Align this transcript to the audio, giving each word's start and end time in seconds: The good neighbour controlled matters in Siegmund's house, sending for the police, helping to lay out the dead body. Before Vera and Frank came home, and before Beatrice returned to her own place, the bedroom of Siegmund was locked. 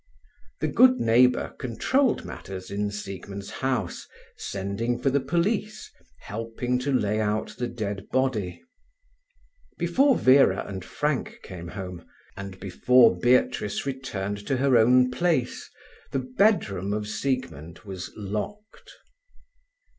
The 0.61 0.67
good 0.67 0.99
neighbour 0.99 1.49
controlled 1.59 2.25
matters 2.25 2.71
in 2.71 2.89
Siegmund's 2.89 3.51
house, 3.51 4.07
sending 4.35 4.99
for 4.99 5.11
the 5.11 5.19
police, 5.19 5.91
helping 6.21 6.79
to 6.79 6.91
lay 6.91 7.19
out 7.21 7.49
the 7.59 7.67
dead 7.67 8.09
body. 8.09 8.63
Before 9.77 10.17
Vera 10.17 10.65
and 10.65 10.83
Frank 10.83 11.41
came 11.43 11.67
home, 11.67 12.03
and 12.35 12.59
before 12.59 13.15
Beatrice 13.15 13.85
returned 13.85 14.43
to 14.47 14.57
her 14.57 14.75
own 14.75 15.11
place, 15.11 15.69
the 16.11 16.17
bedroom 16.35 16.93
of 16.93 17.07
Siegmund 17.07 17.81
was 17.85 18.09
locked. 18.17 18.95